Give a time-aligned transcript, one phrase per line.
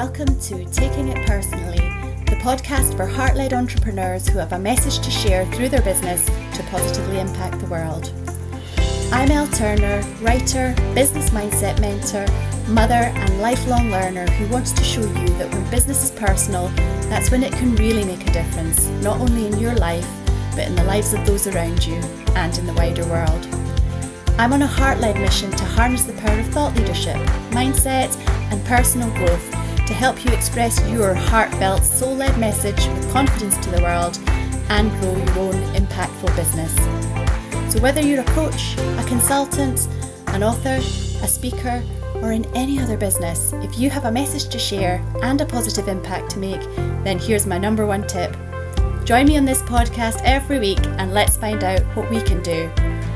[0.00, 1.76] Welcome to Taking It Personally,
[2.24, 6.24] the podcast for heart led entrepreneurs who have a message to share through their business
[6.24, 8.10] to positively impact the world.
[9.12, 12.24] I'm Elle Turner, writer, business mindset mentor,
[12.72, 16.68] mother, and lifelong learner who wants to show you that when business is personal,
[17.10, 20.08] that's when it can really make a difference, not only in your life,
[20.52, 21.96] but in the lives of those around you
[22.36, 23.46] and in the wider world.
[24.38, 27.16] I'm on a heart led mission to harness the power of thought leadership,
[27.50, 28.16] mindset,
[28.50, 29.59] and personal growth
[29.90, 34.16] to help you express your heartfelt, soul led message with confidence to the world
[34.68, 36.72] and grow your own impactful business.
[37.74, 39.88] So, whether you're a coach, a consultant,
[40.28, 41.82] an author, a speaker,
[42.22, 45.88] or in any other business, if you have a message to share and a positive
[45.88, 46.62] impact to make,
[47.02, 48.36] then here's my number one tip.
[49.04, 52.70] Join me on this podcast every week and let's find out what we can do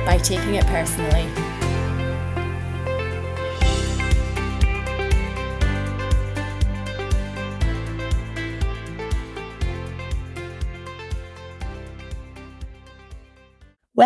[0.05, 1.54] by taking it personally.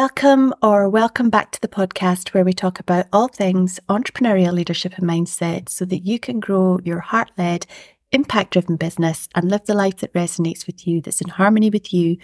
[0.01, 4.97] Welcome or welcome back to the podcast where we talk about all things entrepreneurial leadership
[4.97, 7.67] and mindset so that you can grow your heart led,
[8.13, 11.93] impact driven business and live the life that resonates with you, that's in harmony with
[11.93, 12.17] you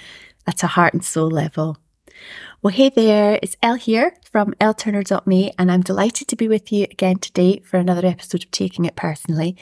[0.46, 1.76] at a heart and soul level.
[2.62, 6.84] Well, hey there, it's Elle here from elleturner.me, and I'm delighted to be with you
[6.84, 9.56] again today for another episode of Taking It Personally.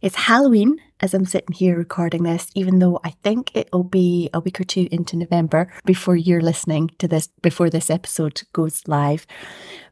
[0.00, 4.40] It's Halloween as I'm sitting here recording this, even though I think it'll be a
[4.40, 9.26] week or two into November before you're listening to this, before this episode goes live.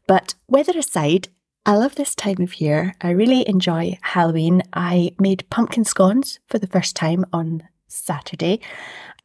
[0.07, 1.29] But weather aside,
[1.65, 2.95] I love this time of year.
[3.01, 4.61] I really enjoy Halloween.
[4.73, 8.59] I made pumpkin scones for the first time on Saturday,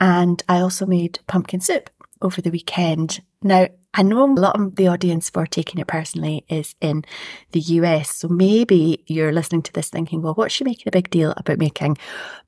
[0.00, 1.90] and I also made pumpkin soup
[2.22, 3.20] over the weekend.
[3.42, 7.05] Now, I know a lot of the audience for taking it personally is in
[7.50, 8.14] the US.
[8.14, 11.59] So maybe you're listening to this thinking, well, what's she making a big deal about
[11.59, 11.98] making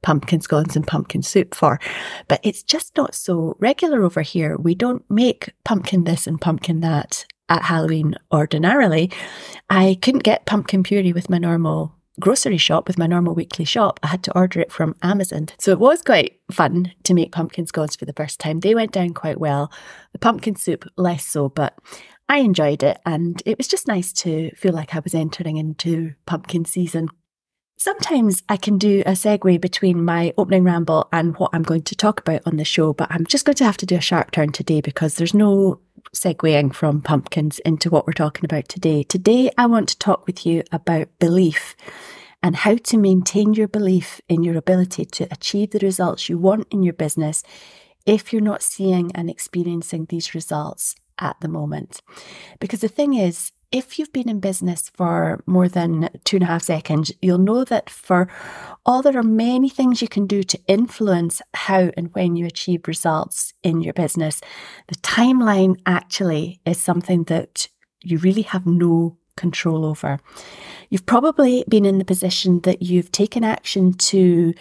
[0.03, 1.81] pumpkin scones and pumpkin soup for?
[2.29, 4.57] But it's just not so regular over here.
[4.57, 9.11] We don't make pumpkin this and pumpkin that at Halloween ordinarily.
[9.69, 13.99] I couldn't get pumpkin puree with my normal grocery shop with my normal weekly shop,
[14.03, 15.49] I had to order it from Amazon.
[15.59, 18.61] So it was quite fun to make pumpkin scones for the first time.
[18.61, 19.73] They went down quite well.
[20.13, 21.77] The pumpkin soup, less so, but
[22.29, 26.15] I enjoyed it and it was just nice to feel like I was entering into
[26.25, 27.09] pumpkin season.
[27.77, 31.97] Sometimes I can do a segue between my opening ramble and what I'm going to
[31.97, 34.31] talk about on the show, but I'm just going to have to do a sharp
[34.31, 35.81] turn today because there's no
[36.15, 39.03] segueing from pumpkins into what we're talking about today.
[39.03, 41.75] Today, I want to talk with you about belief
[42.43, 46.67] and how to maintain your belief in your ability to achieve the results you want
[46.71, 47.43] in your business
[48.05, 52.01] if you're not seeing and experiencing these results at the moment.
[52.59, 56.47] Because the thing is, if you've been in business for more than two and a
[56.47, 58.29] half seconds, you'll know that for
[58.85, 62.87] all there are many things you can do to influence how and when you achieve
[62.87, 64.41] results in your business.
[64.89, 67.69] The timeline actually is something that
[68.03, 70.21] you really have no control over.
[70.91, 74.53] You've probably been in the position that you've taken action to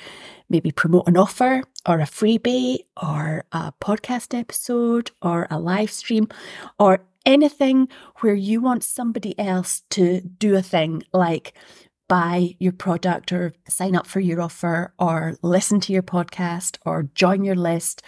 [0.50, 6.30] maybe promote an offer or a freebie or a podcast episode or a live stream
[6.80, 7.88] or anything
[8.22, 11.54] where you want somebody else to do a thing like
[12.08, 17.04] buy your product or sign up for your offer or listen to your podcast or
[17.16, 18.02] join your list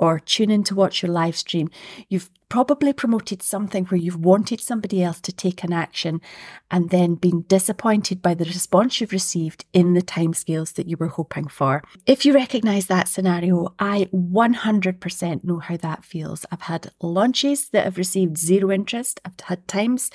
[0.00, 1.70] or tune in to watch your live stream.
[2.08, 6.20] You've probably promoted something where you've wanted somebody else to take an action
[6.70, 11.08] and then been disappointed by the response you've received in the timescales that you were
[11.08, 11.84] hoping for.
[12.06, 16.44] If you recognize that scenario, I 100% know how that feels.
[16.50, 19.20] I've had launches that have received zero interest.
[19.24, 20.10] I've had times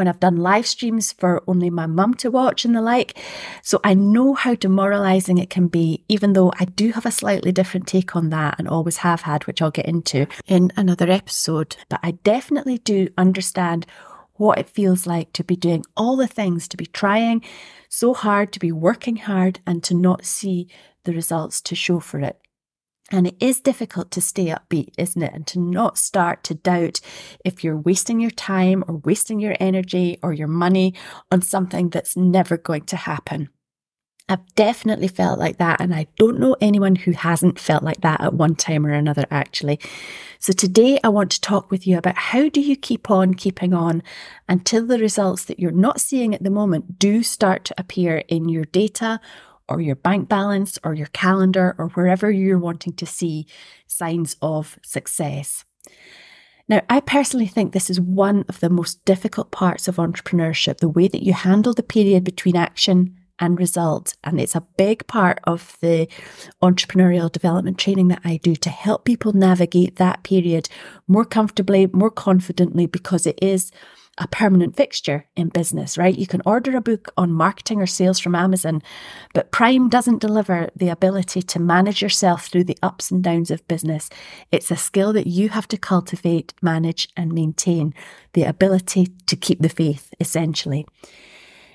[0.00, 3.18] when I've done live streams for only my mum to watch and the like.
[3.62, 7.52] So I know how demoralizing it can be, even though I do have a slightly
[7.52, 11.76] different take on that and always have had, which I'll get into in another episode.
[11.90, 13.84] But I definitely do understand
[14.36, 17.44] what it feels like to be doing all the things, to be trying
[17.90, 20.66] so hard, to be working hard, and to not see
[21.04, 22.39] the results to show for it.
[23.10, 25.32] And it is difficult to stay upbeat, isn't it?
[25.34, 27.00] And to not start to doubt
[27.44, 30.94] if you're wasting your time or wasting your energy or your money
[31.30, 33.48] on something that's never going to happen.
[34.30, 38.20] I've definitely felt like that, and I don't know anyone who hasn't felt like that
[38.20, 39.80] at one time or another, actually.
[40.38, 43.74] So, today I want to talk with you about how do you keep on keeping
[43.74, 44.04] on
[44.48, 48.48] until the results that you're not seeing at the moment do start to appear in
[48.48, 49.20] your data
[49.70, 53.46] or your bank balance or your calendar or wherever you're wanting to see
[53.86, 55.64] signs of success.
[56.68, 60.88] Now, I personally think this is one of the most difficult parts of entrepreneurship the
[60.88, 64.14] way that you handle the period between action and result.
[64.22, 66.06] And it's a big part of the
[66.62, 70.68] entrepreneurial development training that I do to help people navigate that period
[71.08, 73.72] more comfortably, more confidently, because it is
[74.20, 76.16] a permanent fixture in business, right?
[76.16, 78.82] You can order a book on marketing or sales from Amazon,
[79.32, 83.66] but Prime doesn't deliver the ability to manage yourself through the ups and downs of
[83.66, 84.10] business.
[84.52, 87.94] It's a skill that you have to cultivate, manage, and maintain
[88.34, 90.86] the ability to keep the faith, essentially.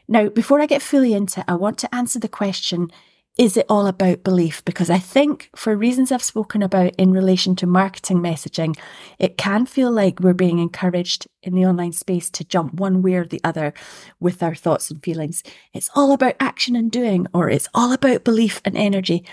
[0.08, 2.92] Now, before I get fully into it, I want to answer the question
[3.38, 4.64] is it all about belief?
[4.64, 8.78] Because I think, for reasons I've spoken about in relation to marketing messaging,
[9.20, 13.16] it can feel like we're being encouraged in the online space to jump one way
[13.16, 13.74] or the other
[14.22, 15.44] with our thoughts and feelings.
[15.74, 19.26] It's all about action and doing, or it's all about belief and energy.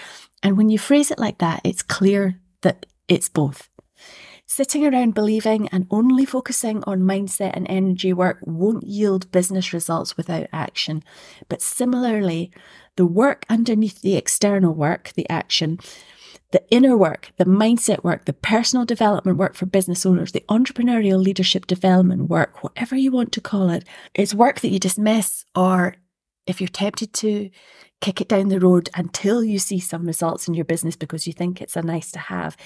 [0.43, 3.69] And when you phrase it like that, it's clear that it's both.
[4.47, 10.17] Sitting around believing and only focusing on mindset and energy work won't yield business results
[10.17, 11.03] without action.
[11.49, 12.53] But similarly,
[12.97, 15.79] the work underneath the external work, the action,
[16.51, 21.23] the inner work, the mindset work, the personal development work for business owners, the entrepreneurial
[21.23, 23.85] leadership development work, whatever you want to call it,
[24.15, 25.97] is work that you dismiss or
[26.47, 27.51] if you're tempted to
[28.01, 31.33] kick it down the road until you see some results in your business because you
[31.33, 32.57] think it's a nice to have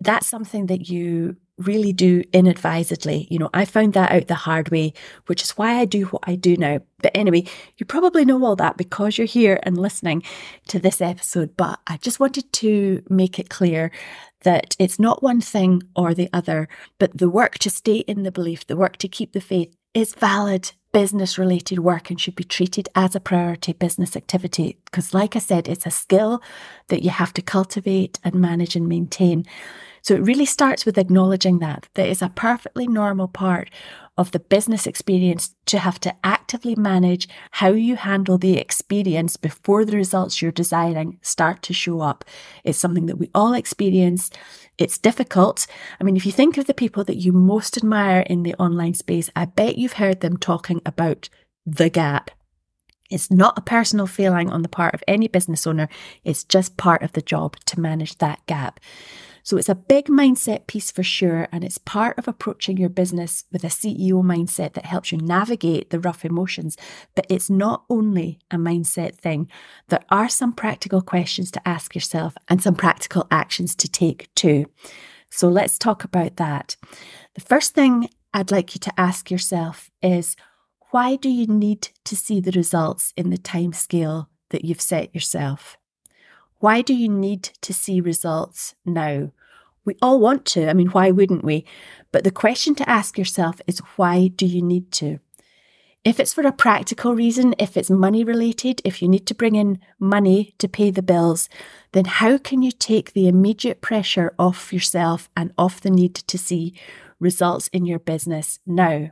[0.00, 3.26] that's something that you really do inadvisedly.
[3.30, 4.92] You know, I found that out the hard way,
[5.26, 6.80] which is why I do what I do now.
[7.02, 7.44] But anyway,
[7.78, 10.22] you probably know all that because you're here and listening
[10.68, 11.56] to this episode.
[11.56, 13.90] But I just wanted to make it clear
[14.42, 16.68] that it's not one thing or the other,
[16.98, 20.14] but the work to stay in the belief, the work to keep the faith is
[20.14, 24.78] valid business related work and should be treated as a priority business activity.
[24.84, 26.42] Because, like I said, it's a skill
[26.88, 29.46] that you have to cultivate and manage and maintain.
[30.06, 33.70] So, it really starts with acknowledging that, that is a perfectly normal part
[34.16, 39.84] of the business experience to have to actively manage how you handle the experience before
[39.84, 42.24] the results you're desiring start to show up.
[42.62, 44.30] It's something that we all experience.
[44.78, 45.66] It's difficult.
[46.00, 48.94] I mean, if you think of the people that you most admire in the online
[48.94, 51.28] space, I bet you've heard them talking about
[51.66, 52.30] the gap.
[53.10, 55.88] It's not a personal feeling on the part of any business owner.
[56.22, 58.78] It's just part of the job to manage that gap.
[59.46, 61.46] So it's a big mindset piece for sure.
[61.52, 65.90] And it's part of approaching your business with a CEO mindset that helps you navigate
[65.90, 66.76] the rough emotions.
[67.14, 69.48] But it's not only a mindset thing.
[69.86, 74.66] There are some practical questions to ask yourself and some practical actions to take too.
[75.30, 76.74] So let's talk about that.
[77.36, 80.34] The first thing I'd like you to ask yourself is
[80.90, 85.14] why do you need to see the results in the time scale that you've set
[85.14, 85.76] yourself?
[86.58, 89.30] Why do you need to see results now?
[89.86, 90.68] We all want to.
[90.68, 91.64] I mean, why wouldn't we?
[92.12, 95.20] But the question to ask yourself is why do you need to?
[96.04, 99.56] If it's for a practical reason, if it's money related, if you need to bring
[99.56, 101.48] in money to pay the bills,
[101.92, 106.38] then how can you take the immediate pressure off yourself and off the need to
[106.38, 106.78] see
[107.18, 109.10] results in your business now?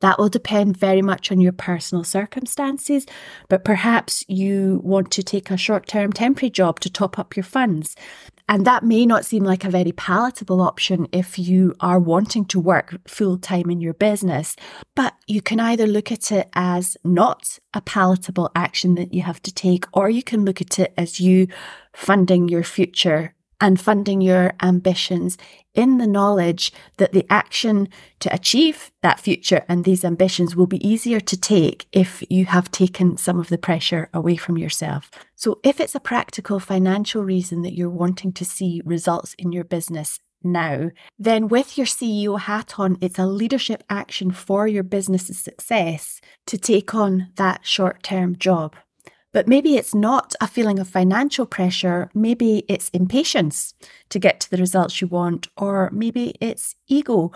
[0.00, 3.06] That will depend very much on your personal circumstances,
[3.48, 7.44] but perhaps you want to take a short term temporary job to top up your
[7.44, 7.96] funds.
[8.46, 12.60] And that may not seem like a very palatable option if you are wanting to
[12.60, 14.54] work full time in your business,
[14.94, 19.40] but you can either look at it as not a palatable action that you have
[19.42, 21.48] to take, or you can look at it as you
[21.94, 25.38] funding your future and funding your ambitions
[25.74, 27.88] in the knowledge that the action
[28.20, 32.70] to achieve that future and these ambitions will be easier to take if you have
[32.70, 35.10] taken some of the pressure away from yourself.
[35.34, 39.64] So, if it's a practical financial reason that you're wanting to see results in your
[39.64, 45.38] business now, then with your CEO hat on, it's a leadership action for your business's
[45.38, 48.76] success to take on that short term job.
[49.34, 52.08] But maybe it's not a feeling of financial pressure.
[52.14, 53.74] Maybe it's impatience
[54.08, 57.32] to get to the results you want, or maybe it's ego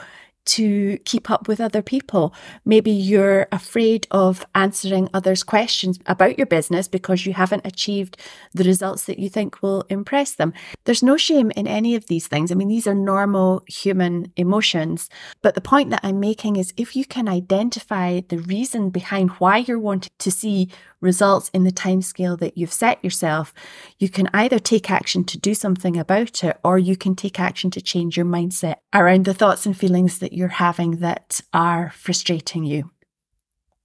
[0.48, 2.32] to keep up with other people.
[2.64, 8.16] Maybe you're afraid of answering others' questions about your business because you haven't achieved
[8.54, 10.54] the results that you think will impress them.
[10.84, 12.50] There's no shame in any of these things.
[12.50, 15.10] I mean, these are normal human emotions.
[15.42, 19.58] But the point that I'm making is if you can identify the reason behind why
[19.58, 23.54] you're wanting to see results in the timescale that you've set yourself,
[23.98, 27.70] you can either take action to do something about it or you can take action
[27.70, 32.64] to change your mindset around the thoughts and feelings that you're having that are frustrating
[32.64, 32.90] you.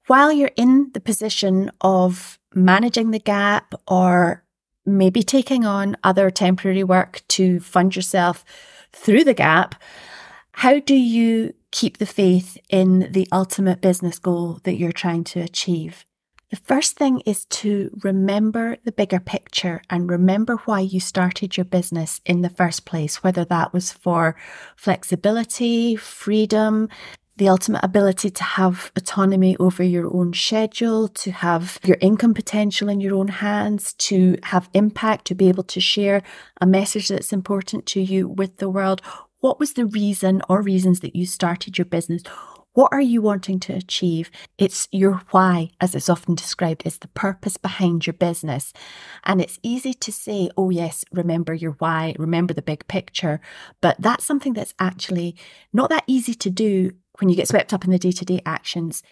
[0.08, 4.43] While you're in the position of managing the gap or
[4.86, 8.43] maybe taking on other temporary work to fund yourself
[8.91, 9.75] through the gap,
[10.51, 15.39] how do you keep the faith in the ultimate business goal that you're trying to
[15.39, 16.05] achieve?
[16.53, 21.65] The first thing is to remember the bigger picture and remember why you started your
[21.65, 24.36] business in the first place, whether that was for
[24.75, 26.89] flexibility, freedom,
[27.38, 32.88] the ultimate ability to have autonomy over your own schedule, to have your income potential
[32.88, 36.22] in your own hands, to have impact, to be able to share
[36.62, 39.01] a message that's important to you with the world.
[39.39, 42.22] What was the reason or reasons that you started your business?
[42.74, 44.32] What are you wanting to achieve?
[44.58, 48.74] It's your why, as it's often described, is the purpose behind your business.
[49.24, 53.39] And it's easy to say, oh, yes, remember your why, remember the big picture.
[53.80, 55.36] But that's something that's actually
[55.72, 58.42] not that easy to do when you get swept up in the day to day
[58.44, 59.03] actions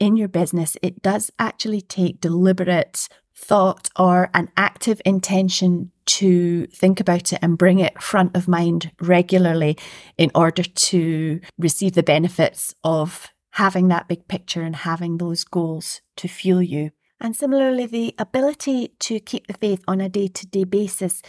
[0.00, 0.76] in your business.
[0.82, 7.58] It does actually take deliberate thought or an active intention to think about it and
[7.58, 9.78] bring it front of mind regularly
[10.18, 16.00] in order to receive the benefits of having that big picture and having those goals
[16.16, 16.90] to fuel you.
[17.20, 21.22] And similarly, the ability to keep the faith on a day to day basis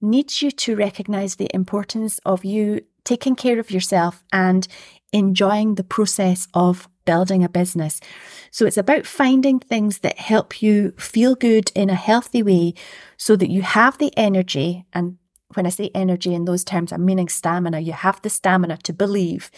[0.00, 4.68] needs you to recognize the importance of you taking care of yourself and
[5.12, 8.00] enjoying the process of building a business.
[8.50, 12.74] So it's about finding things that help you feel good in a healthy way
[13.16, 14.84] so that you have the energy.
[14.92, 15.18] And
[15.54, 17.80] when I say energy in those terms, I'm meaning stamina.
[17.80, 19.50] You have the stamina to believe,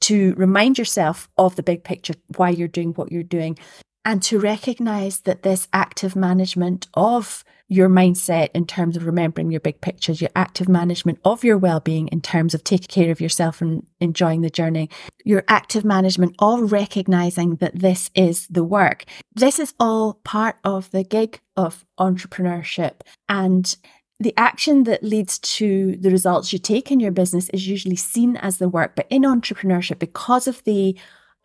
[0.00, 3.58] to remind yourself of the big picture, why you're doing what you're doing,
[4.06, 9.60] and to recognize that this active management of your mindset in terms of remembering your
[9.60, 13.60] big pictures, your active management of your well-being in terms of taking care of yourself
[13.60, 14.88] and enjoying the journey,
[15.24, 19.04] your active management of recognizing that this is the work.
[19.34, 23.76] This is all part of the gig of entrepreneurship and
[24.20, 28.36] the action that leads to the results you take in your business is usually seen
[28.36, 28.94] as the work.
[28.94, 30.96] But in entrepreneurship, because of the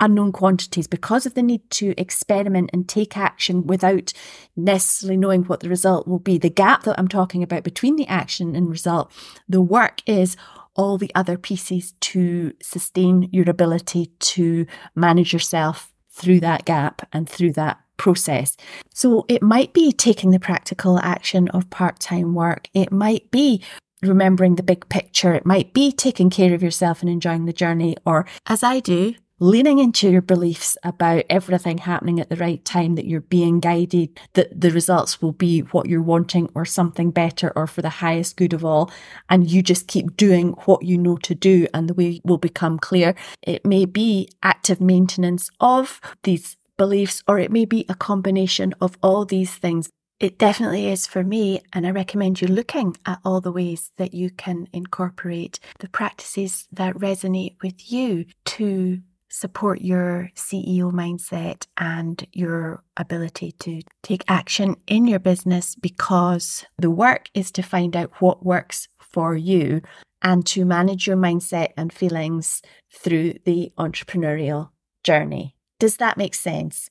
[0.02, 4.12] unknown quantities because of the need to experiment and take action without
[4.56, 6.38] necessarily knowing what the result will be.
[6.38, 9.12] The gap that I'm talking about between the action and result,
[9.48, 10.36] the work is
[10.76, 14.66] all the other pieces to sustain your ability to
[14.96, 18.58] manage yourself through that gap and through that process.
[18.94, 22.68] So it might be taking the practical action of part time work.
[22.74, 23.64] It might be
[24.02, 25.34] remembering the big picture.
[25.34, 29.14] It might be taking care of yourself and enjoying the journey, or as I do,
[29.42, 34.18] leaning into your beliefs about everything happening at the right time, that you're being guided,
[34.34, 38.38] that the results will be what you're wanting or something better or for the highest
[38.38, 38.92] good of all.
[39.30, 42.78] And you just keep doing what you know to do and the way will become
[42.78, 43.16] clear.
[43.42, 48.96] It may be active maintenance of these beliefs, or it may be a combination of
[49.02, 49.90] all these things.
[50.20, 54.14] It definitely is for me, and I recommend you looking at all the ways that
[54.14, 62.28] you can incorporate the practices that resonate with you to support your CEO mindset and
[62.34, 68.12] your ability to take action in your business because the work is to find out
[68.20, 69.82] what works for you
[70.22, 72.62] and to manage your mindset and feelings
[72.94, 74.70] through the entrepreneurial
[75.04, 75.56] journey.
[75.80, 76.90] Does that make sense?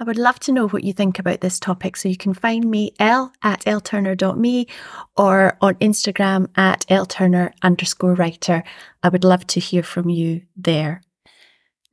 [0.00, 1.96] I would love to know what you think about this topic.
[1.96, 4.66] So you can find me Elle at elleturner.me
[5.16, 8.64] or on Instagram at elleturner underscore writer.
[9.02, 11.02] I would love to hear from you there.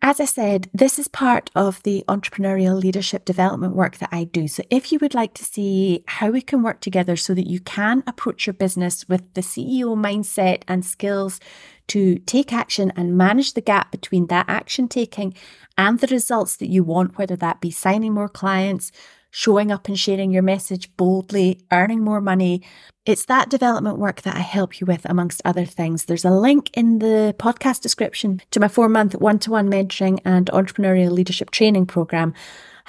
[0.02, 4.48] As I said, this is part of the entrepreneurial leadership development work that I do.
[4.48, 7.60] So if you would like to see how we can work together so that you
[7.60, 11.42] can approach your business with the CEO mindset and skills
[11.88, 15.34] to take action and manage the gap between that action taking
[15.78, 18.94] and the results that you want, whether that be signing more clients,
[19.32, 22.64] showing up and sharing your message boldly, earning more money.
[23.06, 26.06] It's that development work that I help you with, amongst other things.
[26.06, 30.20] There's a link in the podcast description to my four month one to one mentoring
[30.26, 32.34] and entrepreneurial leadership training program.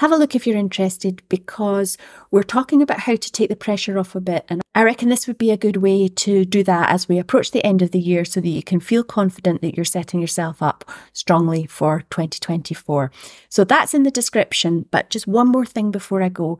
[0.00, 1.98] Have a look if you're interested because
[2.30, 4.46] we're talking about how to take the pressure off a bit.
[4.48, 7.50] And I reckon this would be a good way to do that as we approach
[7.50, 10.62] the end of the year so that you can feel confident that you're setting yourself
[10.62, 13.12] up strongly for 2024.
[13.50, 14.86] So that's in the description.
[14.90, 16.58] But just one more thing before I go.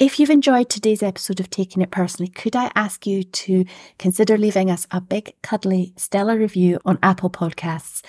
[0.00, 3.64] If you've enjoyed today's episode of Taking It Personally, could I ask you to
[3.98, 8.02] consider leaving us a big, cuddly, stellar review on Apple Podcasts?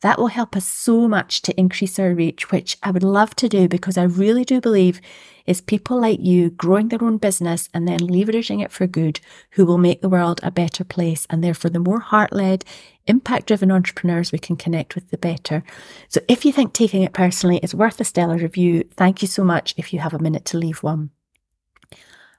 [0.00, 3.48] That will help us so much to increase our reach, which I would love to
[3.48, 5.00] do because I really do believe
[5.44, 9.18] it's people like you growing their own business and then leveraging it for good
[9.52, 11.26] who will make the world a better place.
[11.30, 12.64] And therefore, the more heart led,
[13.06, 15.64] impact driven entrepreneurs we can connect with, the better.
[16.08, 19.42] So if you think taking it personally is worth a stellar review, thank you so
[19.42, 21.10] much if you have a minute to leave one.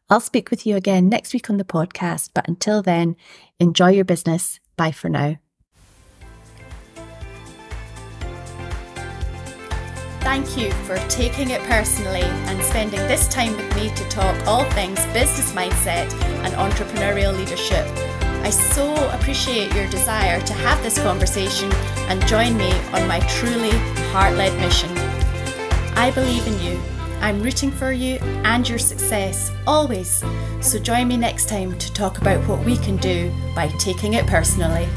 [0.09, 3.15] I'll speak with you again next week on the podcast, but until then,
[3.59, 4.59] enjoy your business.
[4.75, 5.37] Bye for now.
[10.29, 14.63] thank you for taking it personally and spending this time with me to talk all
[14.73, 16.07] things business mindset
[16.45, 17.83] and entrepreneurial leadership.
[18.45, 21.71] I so appreciate your desire to have this conversation
[22.09, 23.71] and join me on my truly
[24.11, 24.95] heart led mission.
[25.97, 26.79] I believe in you.
[27.21, 30.23] I'm rooting for you and your success always.
[30.61, 34.27] So join me next time to talk about what we can do by taking it
[34.27, 34.87] personally.